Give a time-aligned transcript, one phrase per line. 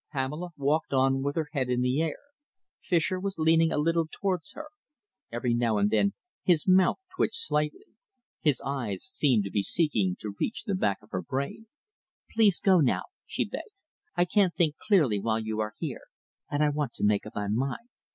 [0.13, 2.17] Pamela walked on with her head in the air.
[2.83, 4.69] Fischer was leaning a little towards her.
[5.31, 7.85] Every now and then his mouth twitched slightly.
[8.41, 11.67] His eyes seemed to be seeking to reach the back of her brain.
[12.33, 13.75] "Please go now," she begged.
[14.15, 16.01] "I can't think clearly while you are here,
[16.49, 17.89] and I want to make up my mind.